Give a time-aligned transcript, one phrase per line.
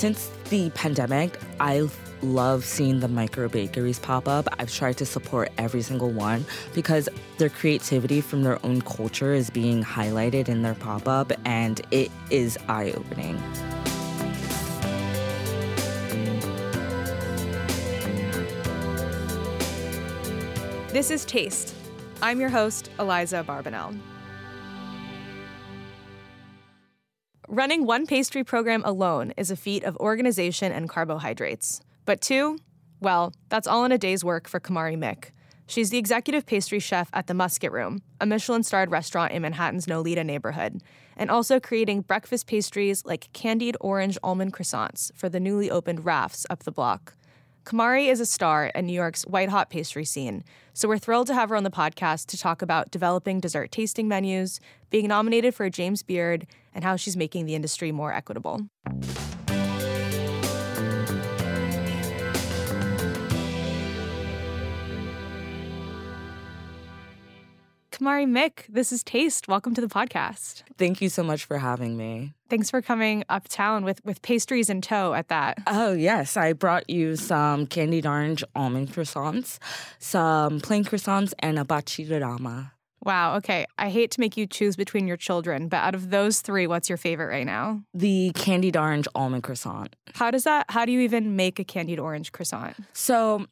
[0.00, 1.86] since the pandemic, I
[2.22, 4.48] love seeing the micro bakeries pop up.
[4.58, 7.06] I've tried to support every single one because
[7.36, 12.10] their creativity from their own culture is being highlighted in their pop up, and it
[12.30, 13.36] is eye opening.
[20.94, 21.74] This is Taste.
[22.22, 23.98] I'm your host, Aliza Abarbanel.
[27.52, 31.80] Running one pastry program alone is a feat of organization and carbohydrates.
[32.04, 32.60] But two,
[33.00, 35.30] well, that's all in a day's work for Camari Mick.
[35.66, 39.86] She's the executive pastry chef at the Musket Room, a Michelin starred restaurant in Manhattan's
[39.86, 40.80] Nolita neighborhood,
[41.16, 46.46] and also creating breakfast pastries like candied orange almond croissants for the newly opened Raf's
[46.50, 47.14] up the block.
[47.64, 50.42] Camari is a star in New York's white hot pastry scene,
[50.72, 54.08] so we're thrilled to have her on the podcast to talk about developing dessert tasting
[54.08, 58.62] menus, being nominated for a James Beard, and how she's making the industry more equitable.
[68.00, 69.46] Camari Mick, this is Taste.
[69.46, 70.62] Welcome to the podcast.
[70.78, 72.32] Thank you so much for having me.
[72.48, 75.58] Thanks for coming uptown with, with pastries in tow at that.
[75.66, 76.34] Oh, yes.
[76.38, 79.58] I brought you some candied orange almond croissants,
[79.98, 82.72] some plain croissants, and a baci di dama.
[83.02, 83.36] Wow.
[83.36, 83.66] Okay.
[83.78, 86.88] I hate to make you choose between your children, but out of those three, what's
[86.88, 87.82] your favorite right now?
[87.94, 89.96] The candied orange almond croissant.
[90.14, 92.76] How does that, how do you even make a candied orange croissant?
[92.92, 93.46] So,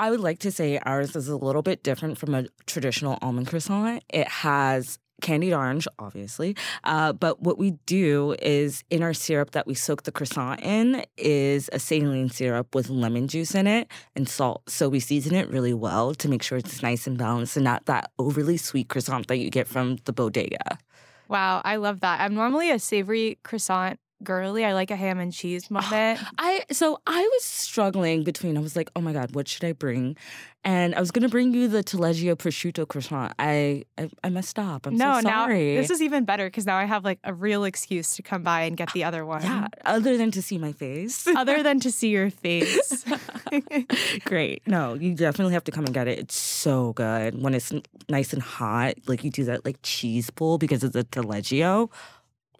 [0.00, 3.48] I would like to say ours is a little bit different from a traditional almond
[3.48, 4.04] croissant.
[4.08, 6.56] It has candied orange, obviously.
[6.84, 11.04] Uh, but what we do is in our syrup that we soak the croissant in
[11.16, 14.68] is a saline syrup with lemon juice in it and salt.
[14.68, 17.86] So we season it really well to make sure it's nice and balanced and not
[17.86, 20.78] that overly sweet croissant that you get from the bodega.
[21.28, 22.20] Wow, I love that.
[22.20, 24.64] I'm normally a savory croissant girly.
[24.64, 26.20] I like a ham and cheese ah, moment.
[26.38, 28.56] I so I was struggling between.
[28.56, 30.16] I was like, oh my god, what should I bring?
[30.64, 33.32] And I was gonna bring you the Taleggio prosciutto croissant.
[33.38, 34.86] I I, I messed up.
[34.86, 35.74] I'm no, so sorry.
[35.74, 38.42] now this is even better because now I have like a real excuse to come
[38.42, 39.42] by and get the other one.
[39.42, 41.26] Yeah, other than to see my face.
[41.36, 43.04] other than to see your face.
[44.24, 44.62] Great.
[44.66, 46.18] No, you definitely have to come and get it.
[46.18, 47.72] It's so good when it's
[48.08, 48.94] nice and hot.
[49.06, 51.90] Like you do that like cheese pull because of the Taleggio.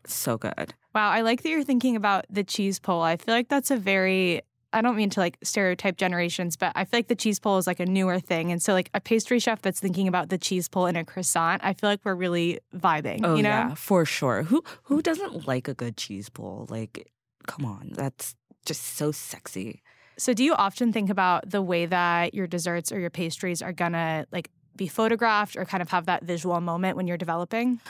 [0.07, 0.75] So good.
[0.95, 3.03] Wow, I like that you're thinking about the cheese pull.
[3.03, 4.43] I feel like that's a very
[4.73, 7.67] I don't mean to like stereotype generations, but I feel like the cheese pull is
[7.67, 8.53] like a newer thing.
[8.53, 11.65] And so like a pastry chef that's thinking about the cheese pull in a croissant,
[11.65, 13.21] I feel like we're really vibing.
[13.25, 13.49] Oh you know?
[13.49, 14.43] yeah, for sure.
[14.45, 16.67] Who who doesn't like a good cheese pull?
[16.69, 17.11] Like,
[17.47, 18.35] come on, that's
[18.67, 19.83] just so sexy.
[20.19, 23.73] So do you often think about the way that your desserts or your pastries are
[23.73, 27.81] gonna like be photographed or kind of have that visual moment when you're developing?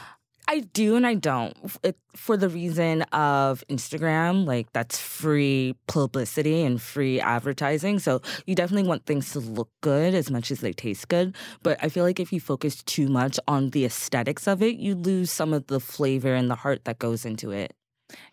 [0.49, 4.47] I do and I don't it, for the reason of Instagram.
[4.47, 7.99] Like that's free publicity and free advertising.
[7.99, 11.37] So you definitely want things to look good as much as they taste good.
[11.63, 14.95] But I feel like if you focus too much on the aesthetics of it, you
[14.95, 17.75] lose some of the flavor and the heart that goes into it.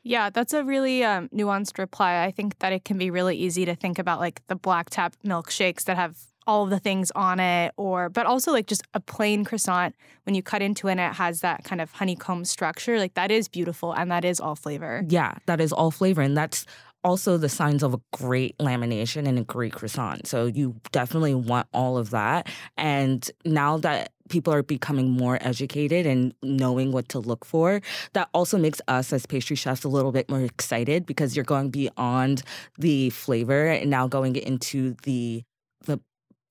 [0.02, 2.24] Yeah, that's a really um, nuanced reply.
[2.24, 5.16] I think that it can be really easy to think about like the black tap
[5.26, 6.16] milkshakes that have
[6.48, 10.36] all of the things on it or but also like just a plain croissant when
[10.36, 13.48] you cut into it and it has that kind of honeycomb structure like that is
[13.48, 15.04] beautiful and that is all flavor.
[15.08, 16.66] Yeah that is all flavor and that's
[17.04, 20.26] also the signs of a great lamination and a great croissant.
[20.26, 26.08] So you definitely want all of that and now that people are becoming more educated
[26.08, 27.82] and knowing what to look for
[28.14, 31.70] that also makes us as pastry chefs a little bit more excited because you're going
[31.70, 32.42] beyond
[32.80, 35.44] the flavor and now going into the
[35.86, 36.00] the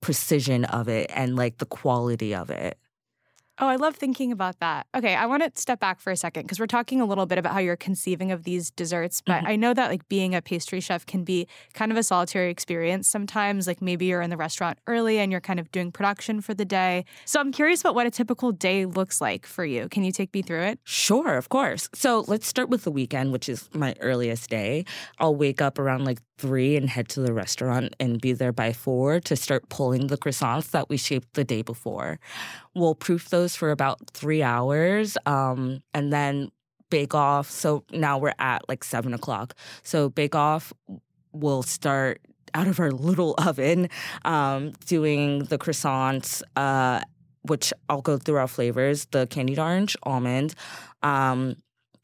[0.05, 2.77] precision of it and like the quality of it.
[3.57, 4.85] Oh, I love thinking about that.
[4.93, 7.37] Okay, I want to step back for a second because we're talking a little bit
[7.37, 9.47] about how you're conceiving of these desserts, but mm-hmm.
[9.47, 13.07] I know that like being a pastry chef can be kind of a solitary experience
[13.07, 13.65] sometimes.
[13.65, 16.65] Like maybe you're in the restaurant early and you're kind of doing production for the
[16.65, 17.05] day.
[17.23, 19.87] So I'm curious about what a typical day looks like for you.
[19.87, 20.79] Can you take me through it?
[20.83, 21.87] Sure, of course.
[21.93, 24.83] So let's start with the weekend, which is my earliest day.
[25.19, 28.73] I'll wake up around like three and head to the restaurant and be there by
[28.73, 32.19] four to start pulling the croissants that we shaped the day before.
[32.73, 36.49] We'll proof those for about three hours um, and then
[36.89, 37.49] bake off.
[37.49, 39.53] So now we're at like seven o'clock.
[39.83, 40.71] So bake off
[41.33, 42.21] will start
[42.53, 43.89] out of our little oven
[44.23, 46.41] um, doing the croissants.
[46.55, 47.01] Uh,
[47.47, 50.55] which I'll go through our flavors: the candied orange, almond,
[51.03, 51.55] um,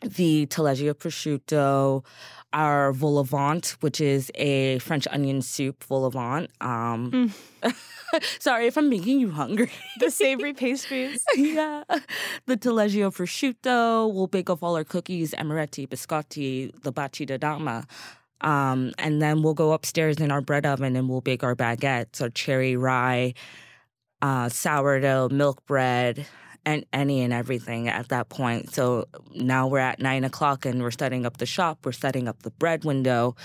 [0.01, 2.05] the Taleggio prosciutto,
[2.53, 6.49] our vol au vent, which is a French onion soup vol au vent.
[6.61, 7.31] Um,
[7.63, 7.75] mm.
[8.39, 9.71] sorry if I'm making you hungry.
[9.99, 11.23] the savory pastries.
[11.35, 11.83] yeah.
[12.45, 14.13] The Taleggio prosciutto.
[14.13, 17.85] We'll bake off all our cookies, amaretti, biscotti, the baci di dama.
[18.41, 22.21] Um, and then we'll go upstairs in our bread oven and we'll bake our baguettes,
[22.21, 23.35] our cherry rye,
[24.21, 26.25] uh, sourdough, milk bread,
[26.65, 28.73] and any and everything at that point.
[28.73, 32.43] So now we're at nine o'clock and we're setting up the shop, we're setting up
[32.43, 33.35] the bread window,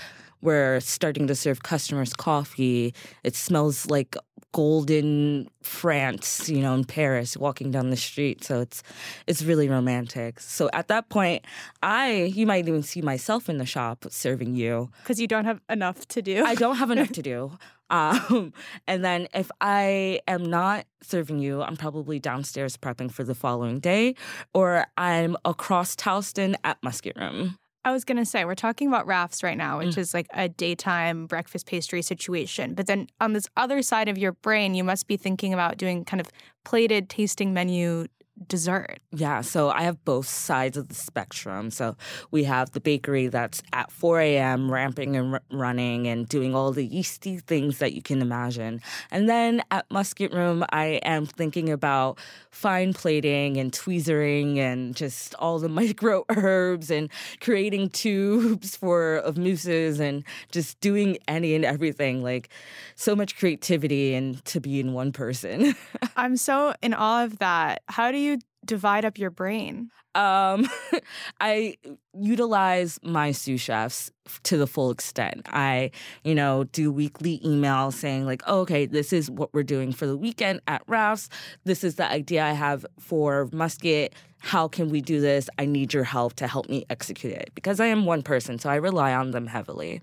[0.41, 2.93] we're starting to serve customers coffee.
[3.23, 4.15] It smells like
[4.57, 8.43] golden France, you know, in Paris, walking down the street.
[8.43, 8.81] So it's
[9.27, 10.39] it's really romantic.
[10.39, 11.45] So at that point,
[11.83, 15.61] I you might even see myself in the shop serving you because you don't have
[15.69, 16.43] enough to do.
[16.43, 17.51] I don't have enough to do.
[17.89, 18.51] Um,
[18.85, 23.79] and then if I am not serving you, I'm probably downstairs prepping for the following
[23.79, 24.15] day,
[24.53, 27.57] or I'm across Houston at Musket Room.
[27.87, 29.97] I was going to say, we're talking about Raf's right now, which mm.
[29.97, 32.73] is like a daytime breakfast pastry situation.
[32.73, 36.03] But then on this other side of your brain, you must be thinking about doing
[36.03, 36.27] kind of
[36.65, 38.07] plated tasting menu
[38.47, 38.99] dessert.
[39.11, 41.71] Yeah, so I have both sides of the spectrum.
[41.71, 41.95] So
[42.31, 46.71] we have the bakery that's at 4 a.m., ramping and r- running and doing all
[46.71, 48.81] the yeasty things that you can imagine.
[49.11, 52.19] And then at Musket Room, I am thinking about
[52.51, 59.37] fine plating and tweezering and just all the micro herbs and creating tubes for of
[59.37, 62.21] mousses and just doing any and everything.
[62.23, 62.49] Like
[62.95, 65.75] so much creativity and to be in one person.
[66.15, 67.83] I'm so in awe of that.
[67.87, 68.26] How do you
[68.65, 69.89] divide up your brain?
[70.15, 70.67] Um,
[71.39, 71.77] I
[72.19, 74.11] utilize my sous chefs
[74.43, 75.47] to the full extent.
[75.51, 75.91] I,
[76.23, 80.05] you know, do weekly emails saying like, oh, okay, this is what we're doing for
[80.05, 81.29] the weekend at Raf's.
[81.65, 84.13] This is the idea I have for Musket.
[84.39, 85.49] How can we do this?
[85.57, 88.69] I need your help to help me execute it because I am one person, so
[88.69, 90.01] I rely on them heavily.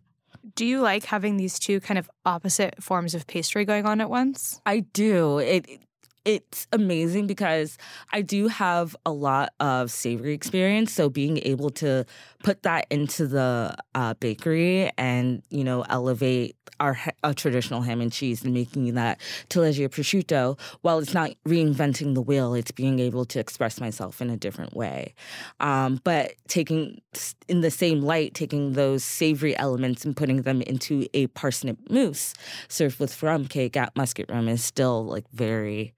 [0.55, 4.11] Do you like having these two kind of opposite forms of pastry going on at
[4.11, 4.61] once?
[4.67, 5.39] I do.
[5.39, 5.81] It
[6.25, 7.77] it's amazing because
[8.13, 10.93] I do have a lot of savory experience.
[10.93, 12.07] So being able to
[12.43, 16.99] put that into the uh, bakery and you know elevate our
[17.37, 22.55] traditional ham and cheese and making that taleggio prosciutto, while it's not reinventing the wheel,
[22.55, 25.15] it's being able to express myself in a different way.
[25.61, 27.01] Um, but taking
[27.49, 32.35] in the same light, taking those savory elements and putting them into a parsnip mousse
[32.69, 35.95] served with rum cake at Musket Room is still like very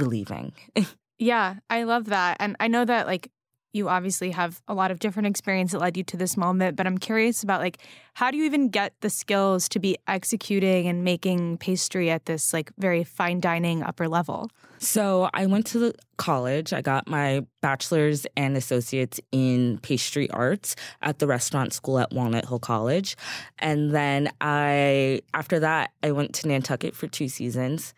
[0.00, 0.52] relieving.
[1.18, 2.38] yeah, I love that.
[2.40, 3.30] And I know that like
[3.72, 6.86] you obviously have a lot of different experience that led you to this moment, but
[6.86, 7.78] I'm curious about like
[8.14, 12.52] how do you even get the skills to be executing and making pastry at this
[12.52, 14.50] like very fine dining upper level?
[14.78, 16.72] So I went to the college.
[16.72, 22.46] I got my bachelor's and associates in pastry arts at the restaurant school at Walnut
[22.46, 23.16] Hill College.
[23.58, 27.94] And then I after that I went to Nantucket for two seasons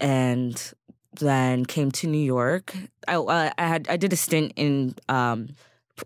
[0.00, 0.72] and
[1.20, 2.74] then came to New York.
[3.06, 5.48] I, I had I did a stint in um,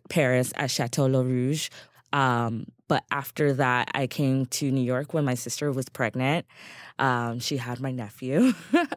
[0.08, 1.68] Paris at Chateau Le Rouge.
[2.12, 6.46] Um, but after that, I came to New York when my sister was pregnant.
[6.98, 8.52] Um, she had my nephew.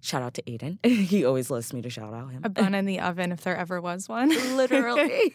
[0.00, 0.78] Shout out to Aiden.
[0.86, 2.42] he always loves me to shout out him.
[2.44, 4.28] A bun in the oven if there ever was one.
[4.56, 5.34] Literally.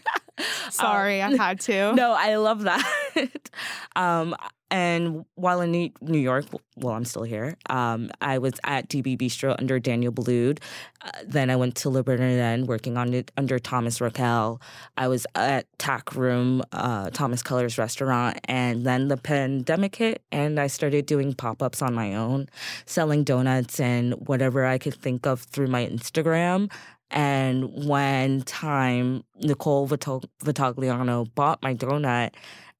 [0.70, 1.94] Sorry, um, I had to.
[1.94, 3.50] No, I love that.
[3.98, 4.34] um,
[4.72, 6.46] and while in New York,
[6.78, 7.58] well, I'm still here.
[7.70, 10.60] Um, I was at DB Bistro under Daniel Boulud.
[11.02, 14.62] Uh, then I went to Le Bernardin working on it under Thomas Raquel.
[14.96, 18.40] I was at TAK Room, uh, Thomas Keller's restaurant.
[18.46, 22.48] And then the pandemic hit, and I started doing pop ups on my own,
[22.86, 26.72] selling donuts and whatever I could think of through my Instagram.
[27.10, 32.32] And when time, Nicole Vitagliano bought my donut,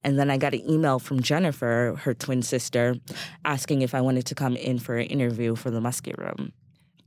[0.04, 2.96] and then I got an email from Jennifer, her twin sister,
[3.44, 6.52] asking if I wanted to come in for an interview for the Musket Room.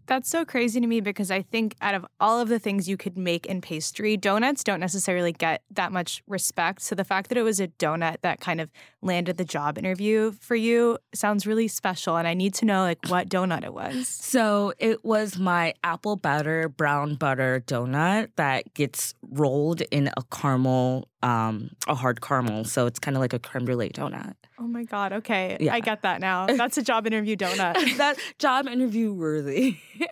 [0.08, 2.98] That's so crazy to me because I think out of all of the things you
[2.98, 6.82] could make in pastry, donuts don't necessarily get that much respect.
[6.82, 8.72] So the fact that it was a donut that kind of
[9.02, 13.00] landed the job interview for you sounds really special and I need to know like
[13.08, 14.22] what donut it was.
[14.36, 21.08] So it was my apple butter brown butter donut that gets rolled in a caramel
[21.26, 22.66] um, a hard caramel.
[22.66, 24.36] So it's kind of like a creme brulee donut.
[24.58, 25.14] Oh my God.
[25.14, 25.58] Okay.
[25.60, 25.74] Yeah.
[25.74, 26.46] I get that now.
[26.56, 27.98] That's a job interview donut.
[27.98, 29.78] that job interview worthy.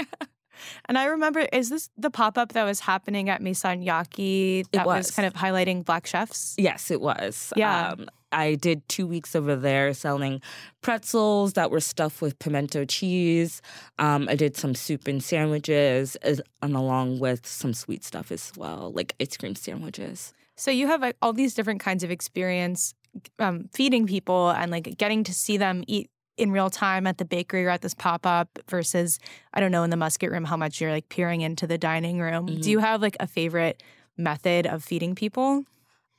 [0.86, 4.86] And I remember, is this the pop up that was happening at Maison Yaki that
[4.86, 5.08] was.
[5.08, 5.12] was.
[5.12, 6.56] kind of highlighting black chefs?
[6.58, 7.52] Yes, it was.
[7.58, 7.90] Yeah.
[7.90, 10.42] Um, I did two weeks over there selling
[10.82, 13.62] pretzels that were stuffed with pimento cheese.
[14.00, 18.52] Um, I did some soup and sandwiches, as, and along with some sweet stuff as
[18.58, 20.34] well, like ice cream sandwiches.
[20.56, 22.94] So you have like, all these different kinds of experience
[23.40, 27.26] um, feeding people and like getting to see them eat in real time at the
[27.26, 29.20] bakery or at this pop up versus
[29.54, 32.20] I don't know in the musket room how much you're like peering into the dining
[32.20, 32.48] room.
[32.48, 32.62] Mm-hmm.
[32.62, 33.84] Do you have like a favorite
[34.18, 35.64] method of feeding people?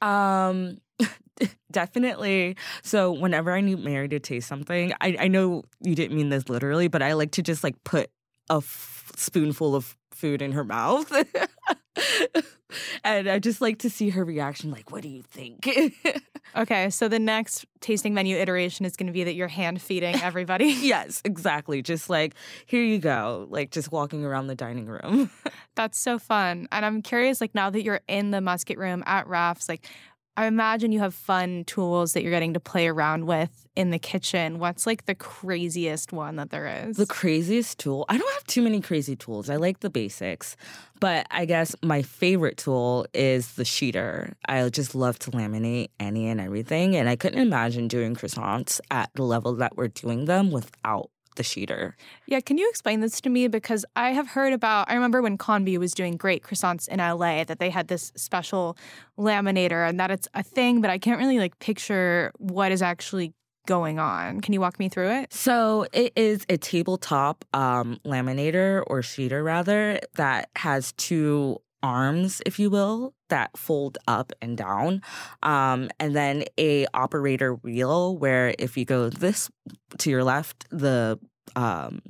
[0.01, 0.79] Um
[1.73, 2.57] definitely.
[2.83, 6.49] So whenever I need Mary to taste something, I, I know you didn't mean this
[6.49, 8.09] literally, but I like to just like put
[8.51, 11.11] a f- spoonful of food in her mouth.
[13.05, 15.69] and I just like to see her reaction like, what do you think?
[16.57, 20.15] okay, so the next tasting menu iteration is going to be that you're hand feeding
[20.23, 20.67] everybody.
[20.81, 21.83] yes, exactly.
[21.83, 22.35] Just like,
[22.67, 25.31] here you go, like just walking around the dining room.
[25.75, 26.69] That's so fun.
[26.73, 29.89] And I'm curious, like, now that you're in the musket room at Raf's, like,
[30.37, 33.99] I imagine you have fun tools that you're getting to play around with in the
[34.01, 34.59] kitchen.
[34.59, 36.97] What's like the craziest one that there is?
[36.97, 38.05] The craziest tool?
[38.09, 39.49] I don't have too many crazy tools.
[39.49, 40.57] I like the basics.
[40.99, 44.35] But I guess my favorite tool is the sheeter.
[44.49, 46.97] I just love to laminate any and everything.
[46.97, 51.43] And I couldn't imagine doing croissants at the level that we're doing them without the
[51.43, 51.95] sheeter.
[52.27, 53.49] Yeah, can you explain this to me?
[53.49, 57.45] Because I have heard about, I remember when Konbi was doing great croissants in LA
[57.45, 58.77] that they had this special
[59.19, 63.33] laminator and that it's a thing, but I can't really like picture what is actually
[63.67, 64.41] going on.
[64.41, 65.33] Can you walk me through it?
[65.33, 72.59] So it is a tabletop um, laminator or sheeter rather that has two arms, if
[72.59, 75.03] you will, that fold up and down,
[75.43, 79.51] um, and then a operator wheel where if you go this
[79.99, 81.19] to your left, the
[81.55, 82.01] um,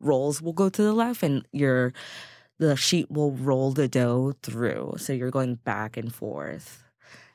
[0.00, 1.94] rolls will go to the left, and your
[2.58, 4.94] the sheet will roll the dough through.
[4.98, 6.84] So you're going back and forth,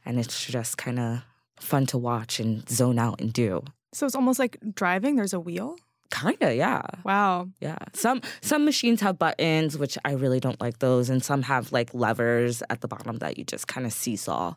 [0.05, 1.23] and it's just kind of
[1.59, 3.63] fun to watch and zone out and do.
[3.93, 5.15] So it's almost like driving.
[5.15, 5.77] There's a wheel.
[6.11, 6.81] Kinda, yeah.
[7.03, 7.47] Wow.
[7.59, 7.77] Yeah.
[7.93, 11.93] Some some machines have buttons, which I really don't like those, and some have like
[11.93, 14.55] levers at the bottom that you just kind of seesaw.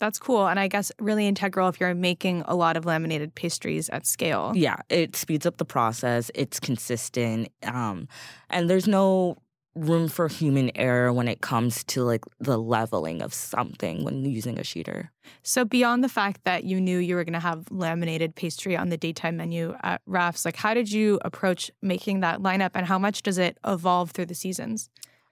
[0.00, 0.46] That's cool.
[0.46, 4.52] And I guess really integral if you're making a lot of laminated pastries at scale.
[4.54, 6.30] Yeah, it speeds up the process.
[6.34, 7.48] It's consistent.
[7.62, 8.08] Um,
[8.48, 9.36] and there's no
[9.74, 14.58] room for human error when it comes to like the leveling of something when using
[14.58, 15.08] a sheeter.
[15.42, 18.88] So beyond the fact that you knew you were going to have laminated pastry on
[18.88, 22.98] the daytime menu at Raf's, like how did you approach making that lineup and how
[22.98, 24.90] much does it evolve through the seasons?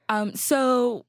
[0.09, 1.05] Um, so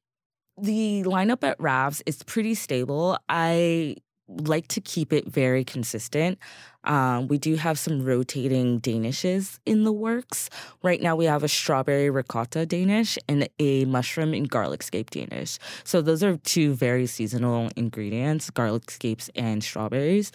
[0.58, 3.18] the lineup at Raf's is pretty stable.
[3.30, 3.98] I
[4.30, 6.38] like to keep it very consistent.
[6.84, 10.50] Um, we do have some rotating Danishes in the works.
[10.82, 15.60] Right now, we have a strawberry ricotta Danish and a mushroom and garlic scape Danish.
[15.84, 20.32] So, those are two very seasonal ingredients garlic scapes and strawberries.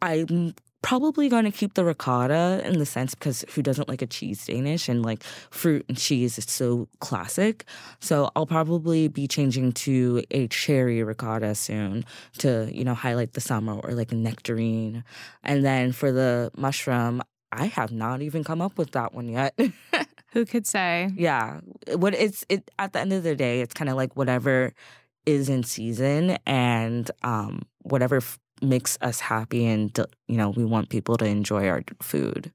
[0.00, 0.54] I'm
[0.86, 4.46] probably going to keep the ricotta in the sense because who doesn't like a cheese
[4.46, 7.64] Danish and like fruit and cheese is so classic.
[7.98, 12.04] So I'll probably be changing to a cherry ricotta soon
[12.38, 15.02] to, you know, highlight the summer or like a nectarine.
[15.42, 19.58] And then for the mushroom, I have not even come up with that one yet.
[20.30, 21.10] who could say?
[21.16, 21.62] Yeah.
[21.96, 24.72] What it's it at the end of the day, it's kind of like whatever
[25.24, 28.20] is in season and um whatever
[28.62, 29.98] makes us happy and
[30.28, 32.52] you know we want people to enjoy our food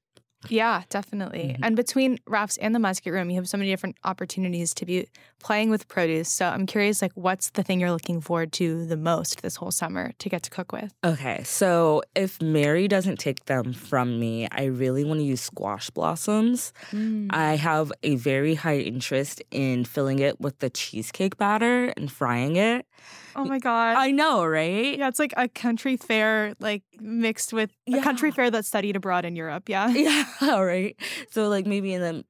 [0.48, 1.52] yeah, definitely.
[1.54, 1.64] Mm-hmm.
[1.64, 5.08] And between Raf's and the Musket Room, you have so many different opportunities to be
[5.38, 6.30] playing with produce.
[6.30, 9.70] So I'm curious, like, what's the thing you're looking forward to the most this whole
[9.70, 10.92] summer to get to cook with?
[11.04, 15.90] Okay, so if Mary doesn't take them from me, I really want to use squash
[15.90, 16.72] blossoms.
[16.90, 17.28] Mm.
[17.30, 22.56] I have a very high interest in filling it with the cheesecake batter and frying
[22.56, 22.86] it.
[23.36, 23.96] Oh my god.
[23.96, 24.98] I know, right?
[24.98, 27.98] Yeah, it's like a country fair like mixed with yeah.
[27.98, 29.88] a country fair that studied abroad in Europe, yeah.
[30.02, 30.96] Yeah, all right.
[31.30, 32.24] So like maybe in the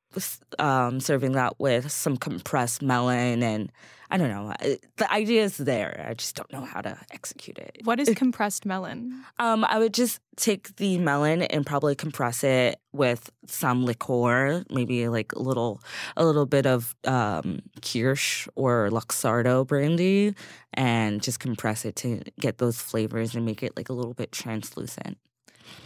[0.59, 3.73] um serving that with some compressed melon and
[4.12, 4.52] I don't know.
[4.99, 6.04] The idea is there.
[6.07, 7.78] I just don't know how to execute it.
[7.85, 9.25] What is compressed melon?
[9.38, 15.09] Um, I would just take the melon and probably compress it with some liqueur, maybe
[15.09, 15.81] like a little,
[16.14, 20.35] a little bit of um, Kirsch or Luxardo brandy,
[20.75, 24.31] and just compress it to get those flavors and make it like a little bit
[24.31, 25.16] translucent.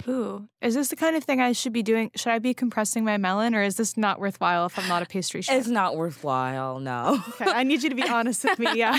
[0.09, 2.11] Ooh, is this the kind of thing I should be doing?
[2.17, 5.07] Should I be compressing my melon, or is this not worthwhile if I'm not a
[5.07, 5.57] pastry chef?
[5.57, 6.79] It's not worthwhile.
[6.81, 7.23] No.
[7.29, 8.69] okay, I need you to be honest with me.
[8.75, 8.99] Yeah.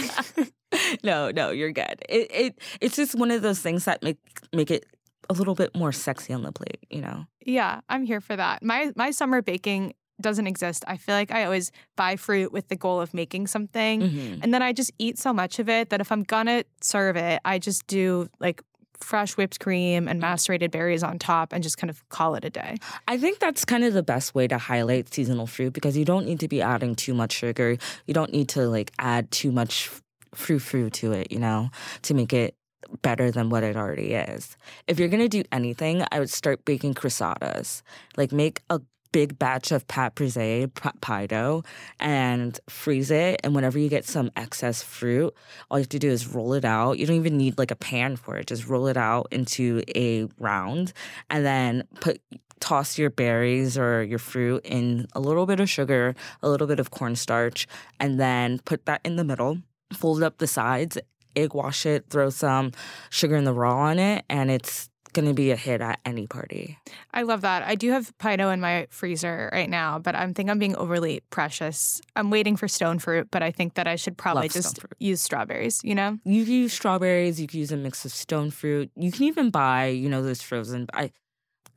[1.04, 2.02] no, no, you're good.
[2.10, 4.18] It it it's just one of those things that make
[4.54, 4.86] make it
[5.30, 6.80] a little bit more sexy on the plate.
[6.90, 7.26] You know.
[7.46, 8.64] Yeah, I'm here for that.
[8.64, 10.84] My my summer baking doesn't exist.
[10.88, 14.02] I feel like I always buy fruit with the goal of making something.
[14.02, 14.40] Mm-hmm.
[14.42, 17.40] And then I just eat so much of it that if I'm gonna serve it,
[17.46, 18.62] I just do like
[19.00, 22.50] fresh whipped cream and macerated berries on top and just kind of call it a
[22.50, 22.78] day.
[23.08, 26.26] I think that's kind of the best way to highlight seasonal fruit because you don't
[26.26, 27.78] need to be adding too much sugar.
[28.06, 29.90] You don't need to like add too much
[30.34, 31.70] fruit fruit to it, you know,
[32.04, 32.56] to make it
[33.02, 34.56] better than what it already is.
[34.88, 37.82] If you're to do anything, I would start baking crostatas.
[38.16, 41.64] Like make a big batch of pâte brisée pie dough
[42.00, 43.40] and freeze it.
[43.44, 45.34] And whenever you get some excess fruit,
[45.70, 47.00] all you have to do is roll it out.
[47.00, 48.48] You don't even need like a pan for it.
[48.48, 50.94] Just roll it out into a round
[51.30, 52.22] and then put
[52.60, 56.80] toss your berries or your fruit in a little bit of sugar, a little bit
[56.80, 57.68] of cornstarch,
[58.00, 59.60] and then put that in the middle.
[59.94, 60.98] Fold up the sides,
[61.36, 62.72] egg wash it, throw some
[63.10, 66.28] sugar in the raw on it, and it's going to be a hit at any
[66.28, 66.78] party.
[67.12, 67.64] I love that.
[67.64, 71.24] I do have dough in my freezer right now, but I think I'm being overly
[71.32, 72.00] precious.
[72.16, 75.20] I'm waiting for stone fruit, but I think that I should probably Love just use
[75.20, 76.20] strawberries, you know?
[76.24, 77.42] You can use strawberries.
[77.42, 78.92] You can use a mix of stone fruit.
[78.96, 80.86] You can even buy, you know, those frozen.
[80.94, 81.12] I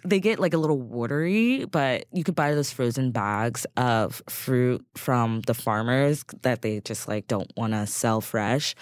[0.05, 4.85] they get like a little watery, but you could buy those frozen bags of fruit
[4.95, 8.75] from the farmers that they just like don't want to sell fresh,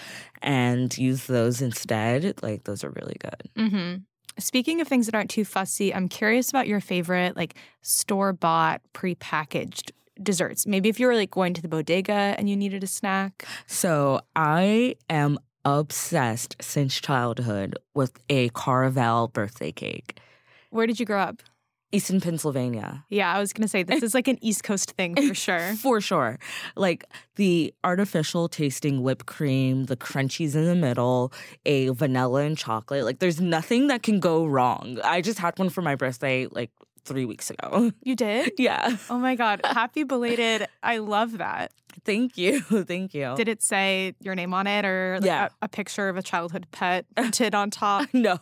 [0.43, 2.41] and use those instead.
[2.43, 3.51] Like those are really good.
[3.57, 4.03] Mm-hmm.
[4.39, 8.81] Speaking of things that aren't too fussy, I'm curious about your favorite, like store bought,
[8.95, 9.91] prepackaged
[10.23, 10.67] desserts.
[10.67, 13.45] Maybe if you were like going to the bodega and you needed a snack.
[13.67, 20.21] So I am obsessed since childhood with a Carvel birthday cake.
[20.71, 21.43] Where did you grow up?
[21.91, 23.05] Easton, Pennsylvania.
[23.09, 25.75] Yeah, I was gonna say this is like an East Coast thing for sure.
[25.77, 26.39] For sure.
[26.77, 27.05] Like
[27.37, 31.33] the artificial tasting whipped cream, the crunchies in the middle,
[31.65, 33.05] a vanilla and chocolate.
[33.05, 34.99] Like there's nothing that can go wrong.
[35.03, 36.71] I just had one for my birthday like
[37.05, 37.93] three weeks ago.
[38.03, 38.53] You did?
[38.59, 38.97] Yeah.
[39.11, 39.61] Oh my god!
[39.65, 40.67] Happy belated!
[40.83, 41.73] I love that.
[42.05, 42.61] Thank you.
[42.85, 43.35] Thank you.
[43.37, 45.49] Did it say your name on it or like Yeah.
[45.61, 48.09] a, a picture of a childhood pet printed on top?
[48.13, 48.39] no.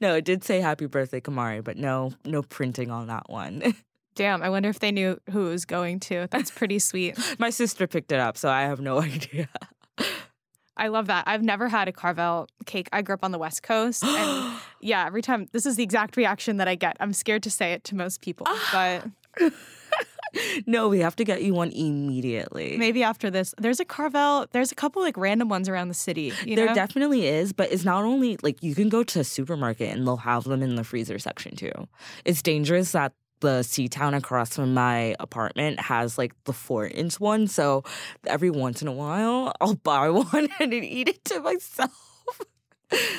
[0.00, 3.74] No, it did say happy birthday, Camari, but no no printing on that one.
[4.14, 6.26] Damn, I wonder if they knew who it was going to.
[6.30, 7.18] That's pretty sweet.
[7.38, 9.48] my sister picked it up, so I have no idea.
[10.76, 11.24] I love that.
[11.26, 12.88] I've never had a Carvel cake.
[12.92, 14.04] I grew up on the West Coast.
[14.04, 16.96] And yeah, every time, this is the exact reaction that I get.
[17.00, 19.02] I'm scared to say it to most people, ah.
[19.38, 19.52] but
[20.66, 22.76] no, we have to get you one immediately.
[22.76, 26.32] maybe after this, there's a Carvel, there's a couple like random ones around the city.
[26.44, 26.74] You there know?
[26.74, 30.16] definitely is, but it's not only like you can go to a supermarket and they'll
[30.18, 31.72] have them in the freezer section too.
[32.24, 37.46] It's dangerous that the C-Town across from my apartment has like the four inch one.
[37.46, 37.84] So
[38.26, 41.92] every once in a while, I'll buy one and eat it to myself.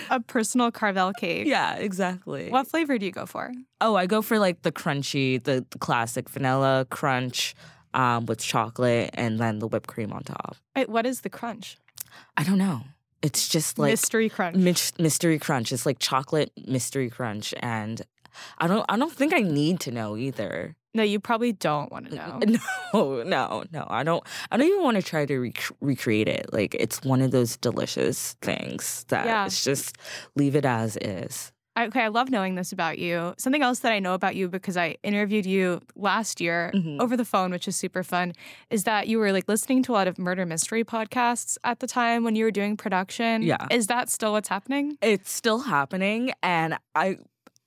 [0.10, 1.46] a personal Carvel cake.
[1.48, 2.50] yeah, exactly.
[2.50, 3.52] What flavor do you go for?
[3.82, 7.54] Oh, I go for like the crunchy, the, the classic vanilla crunch
[7.94, 10.56] um, with chocolate and then the whipped cream on top.
[10.76, 11.78] Wait, what is the crunch?
[12.38, 12.82] I don't know.
[13.24, 14.56] It's just like Mystery crunch.
[15.00, 15.72] Mystery crunch.
[15.72, 18.00] It's like chocolate mystery crunch, and
[18.58, 18.86] I don't.
[18.90, 20.76] I don't think I need to know either.
[20.94, 22.40] no, you probably don't want to know.
[22.94, 23.86] No, no, no.
[23.90, 24.24] I don't.
[24.52, 26.52] I don't even want to try to rec- recreate it.
[26.54, 29.46] Like it's one of those delicious things that Yeah.
[29.46, 29.98] it's just
[30.36, 31.52] leave it as is.
[31.78, 33.36] Okay, I love knowing this about you.
[33.38, 37.00] Something else that I know about you because I interviewed you last year Mhm.
[37.00, 38.34] over the phone, which is super fun,
[38.72, 41.86] is that you were like listening to a lot of murder mystery podcasts at the
[41.86, 43.44] time when you were doing production.
[43.44, 43.68] Yeah.
[43.70, 44.98] Is that still what's happening?
[45.04, 47.18] It's still happening, and I.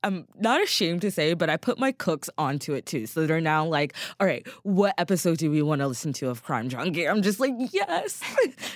[0.03, 3.07] I'm not ashamed to say, but I put my cooks onto it too.
[3.07, 6.43] So they're now like, all right, what episode do we want to listen to of
[6.43, 7.07] Crime Junkie?
[7.07, 8.23] I'm just like, yes.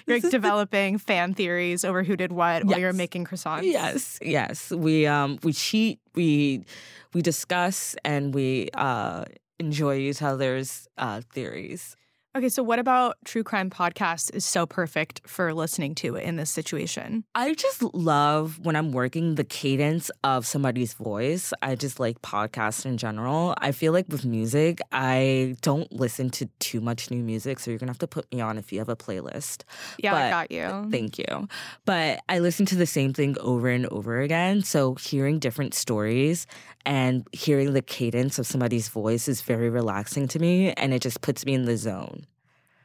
[0.07, 3.63] You're like developing fan theories over who did what while you're making croissants.
[3.65, 4.71] Yes, yes.
[4.71, 6.65] We um we cheat, we
[7.13, 9.25] we discuss and we uh
[9.59, 11.97] enjoy each other's uh theories.
[12.37, 16.51] Okay, so what about true crime podcasts is so perfect for listening to in this
[16.51, 17.23] situation?
[17.37, 21.53] I just love when I'm working the cadence of somebody's voice.
[21.63, 23.55] I just like podcasts in general.
[23.59, 27.79] I feel like with music, I don't listen to too much new music, so you're
[27.79, 29.63] gonna have to put me on if you have a playlist.
[30.03, 30.89] Yeah, I got you.
[30.91, 31.47] Thank you.
[31.85, 34.63] But I listen to the same thing over and over again.
[34.63, 36.49] So hearing different stories
[36.85, 41.21] and hearing the cadence of somebody's voice is very relaxing to me and it just
[41.21, 42.24] puts me in the zone.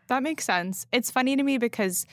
[0.10, 0.86] That makes sense.
[0.92, 2.06] It's funny to me because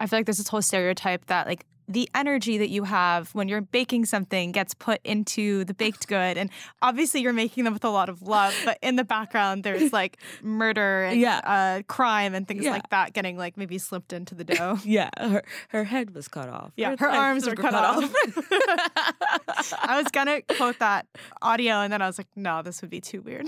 [0.00, 3.48] I feel like there's this whole stereotype that like the energy that you have when
[3.48, 7.84] you're baking something gets put into the baked good and obviously you're making them with
[7.84, 11.38] a lot of love but in the background there's like murder and Yeah.
[11.44, 12.70] uh, crime and things Yeah.
[12.70, 16.48] like that getting like maybe slipped into the dough Yeah, her her head was cut
[16.48, 16.72] off.
[16.76, 18.04] Yeah, her legs arms were cut off.
[18.04, 18.52] off.
[19.82, 21.06] i was gonna quote that
[21.40, 23.46] audio and then i was like no this would be too weird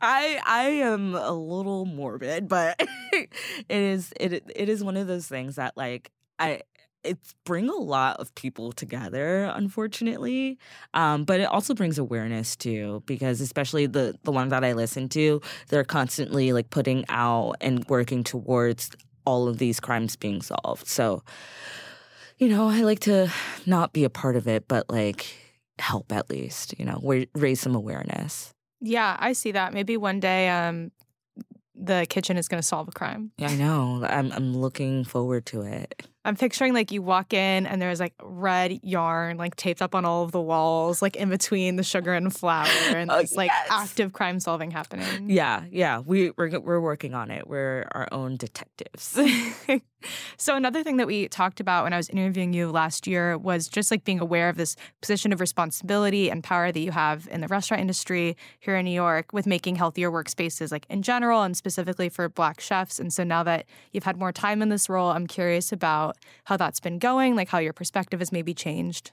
[0.00, 2.80] I I am a little morbid, but
[3.12, 3.30] it
[3.68, 6.62] is it it is one of those things that like I
[7.04, 10.58] it's bring a lot of people together unfortunately
[10.94, 15.08] um, but it also brings awareness too because especially the the one that i listen
[15.08, 18.90] to they're constantly like putting out and working towards
[19.24, 21.22] all of these crimes being solved so
[22.38, 23.30] you know i like to
[23.66, 25.26] not be a part of it but like
[25.78, 27.00] help at least you know
[27.34, 29.72] raise some awareness Yeah, I see that.
[29.72, 30.90] Maybe one day um
[31.74, 33.30] the kitchen is going to solve a crime.
[33.38, 34.04] Yeah, I know.
[34.04, 36.06] I'm I'm looking forward to it.
[36.24, 40.04] I'm picturing like you walk in and there's like red yarn like taped up on
[40.04, 43.50] all of the walls, like in between the sugar and flour, and Oh, there's like
[43.50, 43.66] yes.
[43.70, 45.28] active crime solving happening.
[45.28, 45.98] Yeah, yeah.
[45.98, 47.46] We we're we're working on it.
[47.48, 49.18] We're our own detectives.
[50.36, 53.68] so another thing that we talked about when I was interviewing you last year was
[53.68, 57.40] just like being aware of this position of responsibility and power that you have in
[57.40, 61.56] the restaurant industry here in New York with making healthier workspaces like in general and
[61.56, 62.98] specifically for black chefs.
[62.98, 66.56] And so now that you've had more time in this role, I'm curious about how
[66.56, 69.10] that's been going, like how your perspective has maybe changed.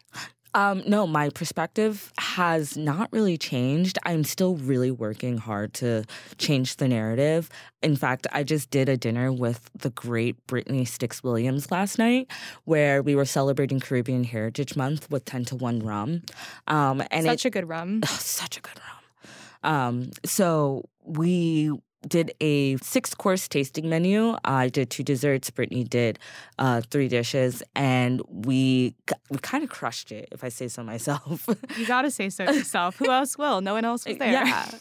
[0.53, 3.99] Um, no, my perspective has not really changed.
[4.03, 6.05] I'm still really working hard to
[6.37, 7.49] change the narrative.
[7.83, 12.31] In fact, I just did a dinner with the great Brittany Sticks Williams last night,
[12.65, 16.23] where we were celebrating Caribbean Heritage Month with 10 to 1 rum.
[16.67, 18.01] Um, and Such it, a good rum.
[18.03, 19.71] Oh, such a good rum.
[19.71, 21.71] Um, so we
[22.07, 24.35] did a six course tasting menu.
[24.45, 25.49] I did two desserts.
[25.49, 26.19] Brittany did
[26.57, 28.95] uh, three dishes, and we
[29.29, 31.47] we kind of crushed it, if I say so myself.
[31.77, 32.97] You gotta say so yourself.
[32.97, 33.61] Who else will?
[33.61, 34.31] No one else was there.
[34.31, 34.71] Yeah.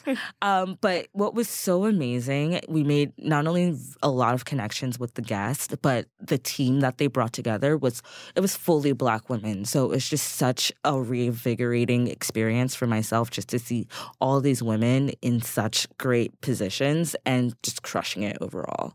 [0.42, 5.14] um, but what was so amazing, we made not only a lot of connections with
[5.14, 8.02] the guests, but the team that they brought together was
[8.36, 9.64] it was fully black women.
[9.64, 13.88] So it was just such a reinvigorating experience for myself just to see
[14.20, 18.94] all these women in such great positions and just crushing it overall.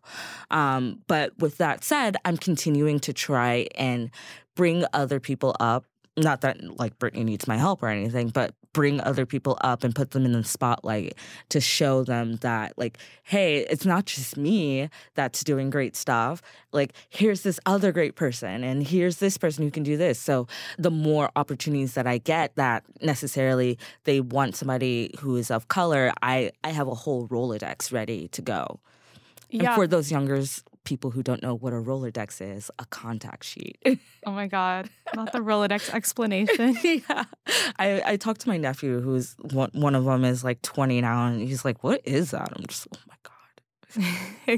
[0.52, 4.10] Um, but with that said, I'm continuing to try and
[4.56, 8.99] bring other people up not that like Brittany needs my help or anything, but bring
[9.02, 11.15] other people up and put them in the spotlight
[11.49, 16.41] to show them that like, hey, it's not just me that's doing great stuff.
[16.71, 20.19] Like, here's this other great person, and here's this person who can do this.
[20.19, 20.47] So
[20.78, 26.12] the more opportunities that I get that necessarily they want somebody who is of color,
[26.21, 28.80] I I have a whole Rolodex ready to go.
[29.52, 30.43] And for those younger
[30.83, 33.77] people who don't know what a Rolodex is, a contact sheet.
[34.25, 34.89] oh my God.
[35.15, 36.77] Not the Rolodex explanation.
[36.83, 37.23] yeah.
[37.79, 41.27] I, I talked to my nephew, who's one, one of them is like 20 now,
[41.27, 42.51] and he's like, What is that?
[42.55, 43.15] I'm just, oh my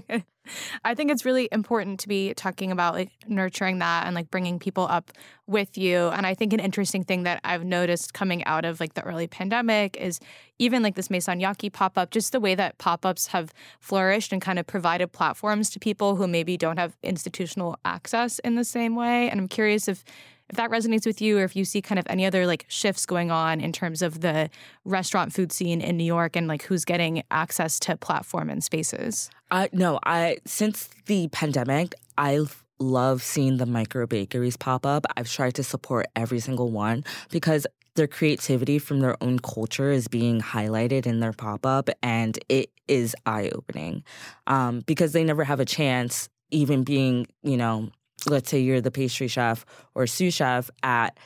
[0.10, 0.24] God.
[0.84, 4.60] I think it's really important to be talking about like nurturing that and like bringing
[4.60, 5.12] people up
[5.48, 6.08] with you.
[6.10, 9.28] And I think an interesting thing that I've noticed coming out of like the early
[9.28, 10.20] pandemic is
[10.58, 14.32] even like this Maison Yaki pop up, just the way that pop ups have flourished
[14.32, 18.64] and kind of provided platforms to people who maybe don't have institutional access in the
[18.64, 19.30] same way.
[19.30, 20.04] And I'm curious if
[20.50, 23.06] if that resonates with you or if you see kind of any other like shifts
[23.06, 24.50] going on in terms of the
[24.84, 29.30] restaurant food scene in New York and like who's getting access to platform and spaces.
[29.52, 32.40] I no, I since the pandemic, I
[32.80, 35.06] love seeing the micro bakeries pop up.
[35.16, 40.08] I've tried to support every single one because their creativity from their own culture is
[40.08, 44.04] being highlighted in their pop up, and it is eye opening
[44.48, 47.90] um, because they never have a chance, even being you know,
[48.28, 51.18] let's say you're the pastry chef or sous chef at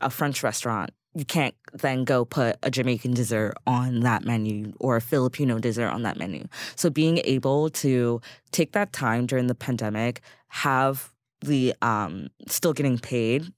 [0.00, 0.90] a French restaurant.
[1.14, 5.88] You can't then go put a Jamaican dessert on that menu or a Filipino dessert
[5.88, 6.46] on that menu.
[6.74, 12.98] So being able to take that time during the pandemic, have the um still getting
[12.98, 13.52] paid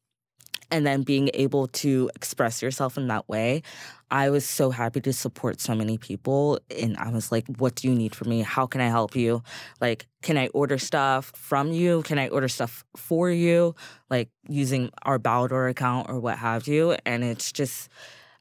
[0.71, 3.63] and then being able to express yourself in that way,
[4.15, 6.61] I was so happy to support so many people.
[6.71, 8.43] And I was like, what do you need from me?
[8.43, 9.43] How can I help you?
[9.81, 12.03] Like, can I order stuff from you?
[12.03, 13.75] Can I order stuff for you?
[14.11, 16.97] Like using our Baldor account or what have you.
[17.05, 17.89] And it's just,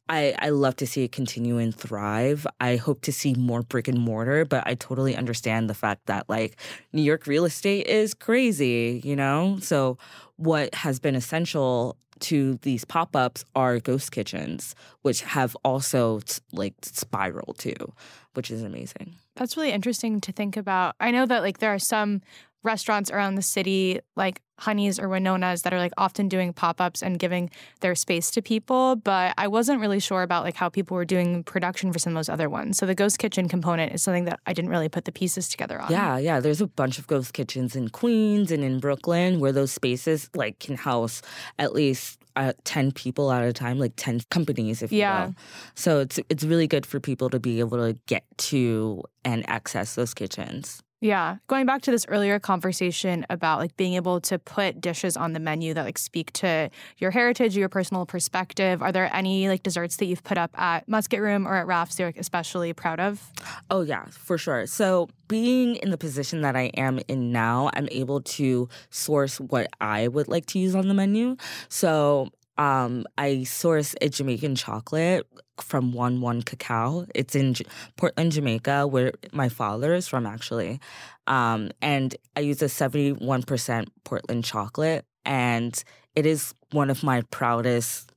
[0.07, 2.45] I, I love to see it continue and thrive.
[2.59, 6.29] I hope to see more brick and mortar, but I totally understand the fact that
[6.29, 6.55] like
[6.91, 9.57] New York real estate is crazy, you know?
[9.59, 9.97] So
[10.36, 17.57] what has been essential to these pop-ups are ghost kitchens, which have also like spiraled
[17.57, 17.93] too,
[18.33, 19.15] which is amazing.
[19.36, 20.95] That's really interesting to think about.
[20.99, 22.21] I know that like there are some
[22.63, 27.19] restaurants around the city like Honey's or Winona's that are like often doing pop-ups and
[27.19, 27.49] giving
[27.82, 31.43] their space to people, but I wasn't really sure about like how people were doing
[31.43, 32.78] production for some of those other ones.
[32.78, 35.82] So the ghost kitchen component is something that I didn't really put the pieces together
[35.82, 35.91] on.
[35.91, 36.39] Yeah, yeah.
[36.39, 40.60] There's a bunch of ghost kitchens in Queens and in Brooklyn where those spaces like
[40.60, 41.21] can house
[41.60, 45.19] at least uh, ten people at a time, like ten companies, if Yeah.
[45.19, 45.36] you will.
[45.76, 49.95] So it's it's really good for people to be able to get to and access
[49.95, 50.82] those kitchens.
[51.03, 51.39] Yeah.
[51.47, 55.39] Going back to this earlier conversation about like being able to put dishes on the
[55.41, 59.97] menu that like speak to your heritage your personal perspective, are there any like desserts
[59.97, 63.21] that you've put up at Musket Room or at that you're like, especially proud of?
[63.69, 64.65] Oh yeah, for sure.
[64.65, 69.67] So being in the position that I am in now, I'm able to source what
[69.81, 71.35] I would like to use on the menu.
[71.67, 75.27] So um, I source a Jamaican chocolate
[75.63, 77.06] from One One Cacao.
[77.15, 77.65] It's in J-
[77.97, 80.80] Portland, Jamaica, where my father is from, actually.
[81.28, 85.84] Um, and I use a 71% Portland chocolate, and
[86.15, 88.12] it is one of my proudest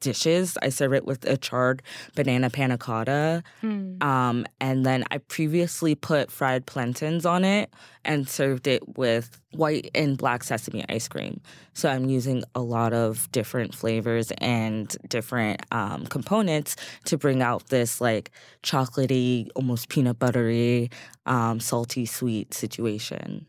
[0.00, 0.58] dishes.
[0.62, 1.82] I serve it with a charred
[2.14, 3.42] banana panna cotta.
[3.62, 4.02] Mm.
[4.02, 7.72] Um, and then I previously put fried plantains on it
[8.04, 11.40] and served it with white and black sesame ice cream.
[11.74, 17.68] So I'm using a lot of different flavors and different um, components to bring out
[17.68, 18.30] this like
[18.62, 20.90] chocolatey, almost peanut buttery,
[21.26, 23.46] um, salty, sweet situation.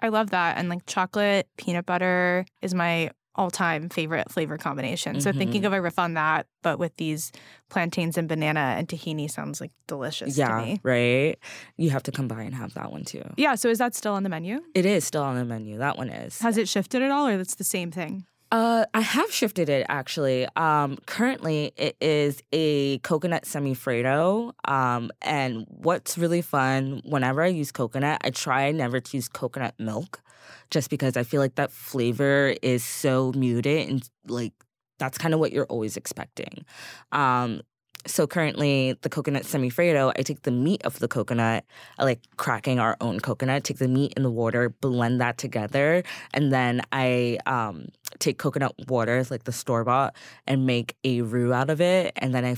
[0.00, 0.58] I love that.
[0.58, 5.20] And like chocolate, peanut butter is my all time favorite flavor combination.
[5.20, 7.32] So thinking of a riff on that, but with these
[7.70, 11.38] plantains and banana and tahini sounds like delicious to yeah, right.
[11.76, 13.22] You have to come by and have that one too.
[13.36, 13.54] Yeah.
[13.54, 14.60] So is that still on the menu?
[14.74, 15.78] It is still on the menu.
[15.78, 16.40] That one is.
[16.40, 18.26] Has it shifted at all or that's the same thing?
[18.50, 20.48] Uh, I have shifted it actually.
[20.56, 24.52] Um, currently, it is a coconut semifreddo.
[24.66, 29.74] Um, and what's really fun, whenever I use coconut, I try never to use coconut
[29.78, 30.22] milk,
[30.70, 34.52] just because I feel like that flavor is so muted and like
[34.98, 36.64] that's kind of what you're always expecting.
[37.12, 37.62] Um,
[38.06, 41.64] so currently, the coconut semifreddo, I take the meat of the coconut,
[41.98, 46.02] I like cracking our own coconut, take the meat and the water, blend that together,
[46.32, 51.52] and then I um, take coconut water, like the store bought, and make a roux
[51.52, 52.56] out of it, and then I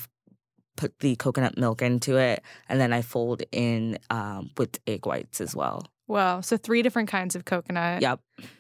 [0.77, 5.41] put the coconut milk into it, and then I fold in um, with egg whites
[5.41, 5.87] as well.
[6.11, 8.03] Well, so three different kinds of coconut.
[8.03, 8.19] Yep.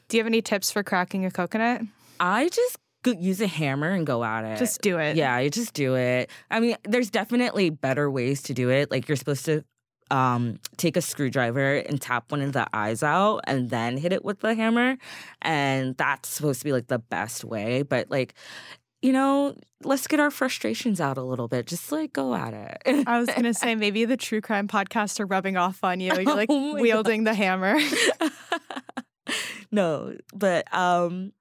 [0.09, 1.83] Do you have any tips for cracking a coconut?
[2.21, 4.57] I just go- use a hammer and go at it.
[4.57, 5.17] Just do it.
[5.17, 6.31] Yeah, you just do it.
[6.49, 8.93] I mean, there's definitely better ways to do it.
[8.93, 9.65] Like you're supposed to
[10.13, 14.25] um, take a screwdriver and tap one of the eyes out and then hit it
[14.25, 14.97] with the hammer.
[15.43, 17.83] And that's supposed to be like the best way.
[17.83, 18.35] But like,
[19.03, 21.67] you know, let's get our frustrations out a little bit.
[21.67, 23.07] Just like go at it.
[23.07, 26.13] I was gonna say maybe the true crime podcasts are rubbing off on you.
[26.15, 27.79] You're like Oh wielding the hammer.
[29.71, 31.33] no, but um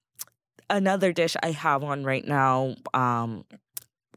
[0.69, 3.45] another dish I have on right now um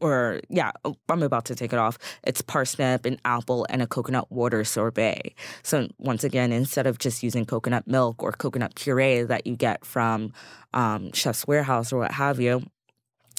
[0.00, 0.72] or yeah,
[1.08, 1.96] I'm about to take it off.
[2.24, 5.32] It's parsnip and apple and a coconut water sorbet.
[5.62, 9.84] So once again, instead of just using coconut milk or coconut puree that you get
[9.84, 10.32] from
[10.74, 12.64] um, Chef's Warehouse or what have you,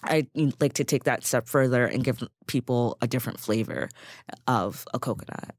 [0.03, 0.27] I
[0.59, 3.89] like to take that step further and give people a different flavor
[4.47, 5.55] of a coconut.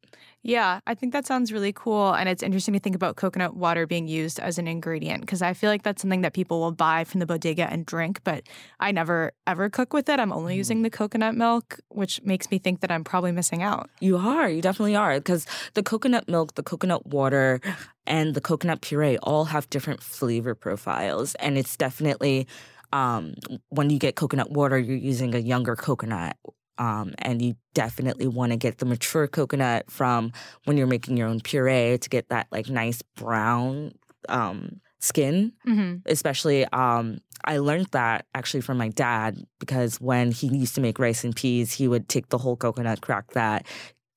[0.46, 2.12] Yeah, I think that sounds really cool.
[2.12, 5.54] And it's interesting to think about coconut water being used as an ingredient because I
[5.54, 8.42] feel like that's something that people will buy from the bodega and drink, but
[8.78, 10.20] I never ever cook with it.
[10.20, 10.82] I'm only using mm.
[10.82, 13.88] the coconut milk, which makes me think that I'm probably missing out.
[14.00, 14.46] You are.
[14.50, 15.14] You definitely are.
[15.14, 17.62] Because the coconut milk, the coconut water,
[18.06, 21.34] and the coconut puree all have different flavor profiles.
[21.36, 22.46] And it's definitely,
[22.94, 23.34] um,
[23.68, 26.36] when you get coconut water, you're using a younger coconut.
[26.76, 30.32] Um, and you definitely want to get the mature coconut from
[30.64, 33.92] when you're making your own puree to get that like nice brown
[34.28, 35.98] um, skin Mm-hmm.
[36.06, 40.98] especially um I learned that actually from my dad because when he used to make
[40.98, 43.66] rice and peas, he would take the whole coconut, crack that,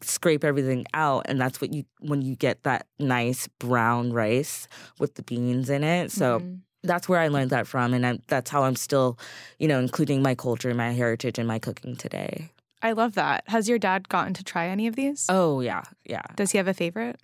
[0.01, 4.67] scrape everything out, and that's what you when you get that nice brown rice
[4.99, 6.11] with the beans in it.
[6.11, 6.55] So Mm-hmm.
[6.88, 9.19] That's where I learned that from, and I, that's how I'm still,
[9.60, 12.52] you know, including my culture, my heritage, and my cooking today.
[12.82, 13.43] I love that.
[13.47, 15.26] Has your dad gotten to try any of these?
[15.30, 16.21] Oh yeah, yeah.
[16.36, 17.19] Does he have a favorite?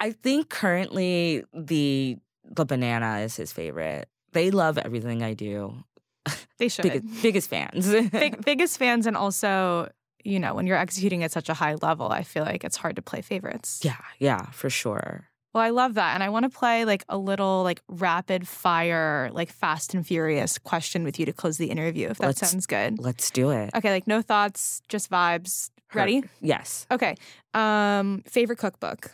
[0.00, 4.08] I think currently the the banana is his favorite.
[4.32, 5.84] They love everything I do.
[6.58, 6.84] They should.
[6.84, 7.90] Biggest, biggest fans.
[8.12, 9.90] Big, biggest fans, and also,
[10.22, 12.96] you know, when you're executing at such a high level, I feel like it's hard
[12.96, 13.80] to play favorites.
[13.82, 15.28] Yeah, yeah, for sure.
[15.54, 16.14] Well, I love that.
[16.14, 20.58] And I want to play like a little like rapid fire, like fast and furious
[20.58, 22.98] question with you to close the interview, if that Let's- sounds good.
[22.98, 23.70] Let's do it.
[23.74, 25.70] Okay, like no thoughts, just vibes.
[25.94, 26.24] Ready?
[26.40, 26.86] Yes.
[26.90, 27.14] Okay.
[27.54, 29.12] Um, favorite cookbook.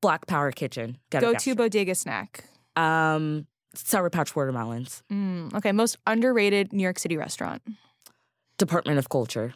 [0.00, 0.98] Black Power Kitchen.
[1.10, 2.44] Go to bodega snack.
[2.74, 5.04] Um, Sour Patch watermelons.
[5.12, 7.62] Mm, okay, most underrated New York City restaurant.
[8.58, 9.54] Department of Culture.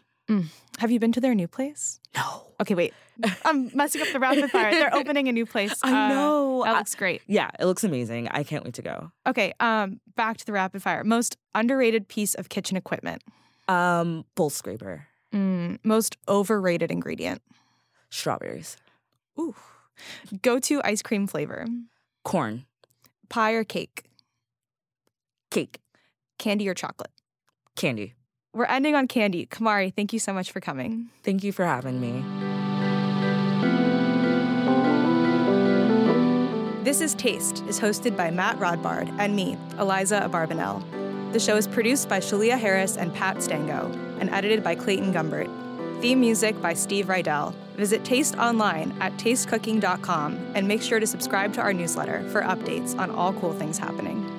[0.79, 2.01] Have you been to their new place?
[2.17, 2.43] No.
[2.61, 2.93] Okay, wait.
[3.45, 4.71] I'm messing up the rapid fire.
[4.73, 5.75] They're opening a new place.
[5.83, 6.65] I Uh, know.
[6.65, 7.23] That looks great.
[7.27, 8.29] yeah, it looks amazing.
[8.29, 9.11] I can't wait to go.
[9.27, 11.05] Okay, um, back to the rapid fire.
[11.05, 13.23] Most underrated piece of kitchen equipment.
[13.69, 15.07] Um, bowl scraper.
[15.33, 17.41] Mm, most overrated ingredient.
[18.11, 18.77] Strawberries.
[19.39, 19.55] Ooh.
[20.43, 21.67] Go to ice cream flavor.
[22.25, 22.65] Corn.
[23.29, 24.05] Pie or cake.
[25.51, 25.81] Cake.
[26.39, 27.11] Candy or chocolate.
[27.77, 28.15] Candy.
[28.57, 29.45] We're ending on candy.
[29.45, 31.11] Camari, thank you so much for coming.
[31.23, 32.25] Thank you for having me.
[36.83, 40.83] This is Taste is hosted by Matt Rodbard and me, Aliza Abarbanel.
[41.35, 45.51] The show is produced by Shalia Harris and Pat Stango and edited by Clayton Gumbert.
[46.01, 47.55] Theme music by Steve Rydell.
[47.75, 52.99] Visit Taste online at tastecooking.com and make sure to subscribe to our newsletter for updates
[52.99, 54.36] on all cool things happening.